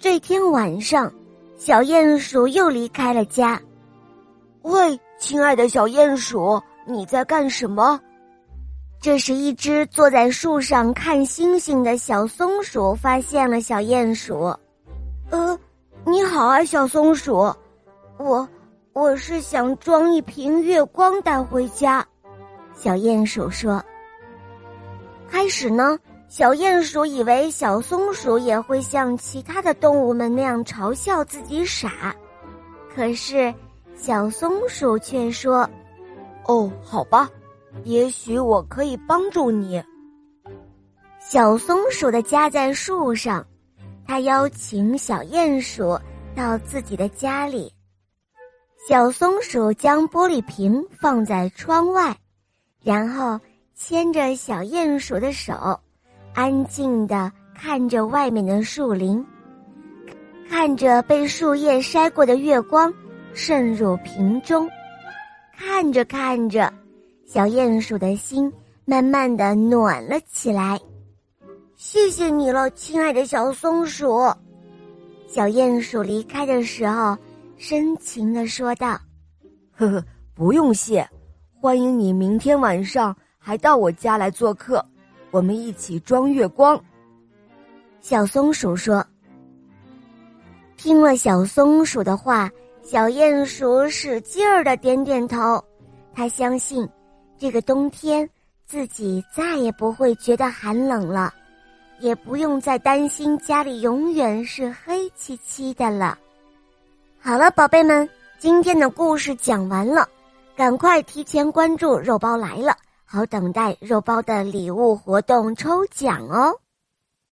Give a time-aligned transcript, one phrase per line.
[0.00, 1.12] 这天晚上，
[1.56, 3.60] 小鼹鼠又离开了家。
[4.62, 7.98] 喂，亲爱的小鼹鼠，你在干什么？
[9.00, 14.54] 这时，一只坐在树上看星星的小松鼠发现了小鼹鼠。
[15.30, 15.58] 呃，
[16.06, 17.52] 你好啊，小松鼠，
[18.18, 18.48] 我
[18.92, 22.06] 我是想装一瓶月光带回家。
[22.72, 23.82] 小鼹鼠说
[25.28, 25.98] ：“开始呢，
[26.28, 32.14] 小鼹鼠以为小松鼠也会像其他的动物们那样嘲笑自己傻，
[32.94, 33.52] 可是
[33.96, 35.68] 小松鼠却说
[36.44, 37.30] ：‘哦，好吧，
[37.84, 39.82] 也许我可以帮助你。’
[41.18, 43.44] 小松鼠的家在树上，
[44.06, 45.98] 他邀请小鼹鼠
[46.36, 47.72] 到自己的家里。
[48.86, 52.14] 小松鼠将玻璃瓶放在窗外。”
[52.84, 53.40] 然后
[53.74, 55.78] 牵着小鼹鼠的手，
[56.34, 59.24] 安静的看着外面的树林，
[60.48, 62.92] 看着被树叶筛过的月光
[63.32, 64.68] 渗入瓶中，
[65.56, 66.72] 看着看着，
[67.26, 68.52] 小鼹鼠的心
[68.84, 70.78] 慢慢的暖了起来。
[71.76, 74.18] 谢谢你了，亲爱的小松鼠。
[75.26, 77.16] 小鼹鼠离开的时候，
[77.56, 78.98] 深情的说道
[79.76, 80.04] ：“呵呵，
[80.34, 81.08] 不用谢。”
[81.60, 84.84] 欢迎你明天晚上还到我家来做客，
[85.30, 86.80] 我们一起装月光。
[88.00, 89.04] 小松鼠说。
[90.76, 92.48] 听了小松鼠的话，
[92.82, 95.62] 小鼹鼠使劲儿的点点头。
[96.14, 96.88] 他相信，
[97.36, 98.28] 这个冬天
[98.64, 101.34] 自己再也不会觉得寒冷了，
[101.98, 106.16] 也不用再担心家里永远是黑漆漆的了。
[107.20, 110.08] 好了，宝贝们，今天的故事讲完了。
[110.56, 112.76] 赶快提前关注“肉包来了”，
[113.10, 116.60] 好等待肉包的礼物活动抽奖哦。